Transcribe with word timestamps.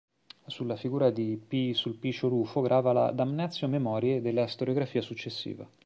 Sulla 0.47 0.77
figura 0.77 1.11
di 1.11 1.37
P. 1.37 1.73
Sulpicio 1.75 2.27
Rufo 2.27 2.61
grava 2.61 2.91
la 2.91 3.11
“"damnatio 3.11 3.67
memoriae"” 3.67 4.19
della 4.19 4.47
storiografia 4.47 4.99
successiva. 4.99 5.69